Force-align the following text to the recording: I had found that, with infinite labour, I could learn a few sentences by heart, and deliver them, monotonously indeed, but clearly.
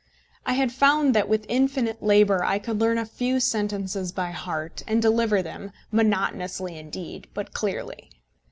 I 0.47 0.53
had 0.53 0.71
found 0.71 1.13
that, 1.13 1.29
with 1.29 1.45
infinite 1.47 2.01
labour, 2.01 2.43
I 2.43 2.57
could 2.57 2.81
learn 2.81 2.97
a 2.97 3.05
few 3.05 3.39
sentences 3.39 4.11
by 4.11 4.31
heart, 4.31 4.81
and 4.87 4.99
deliver 4.99 5.43
them, 5.43 5.71
monotonously 5.91 6.75
indeed, 6.75 7.27
but 7.35 7.53
clearly. 7.53 8.09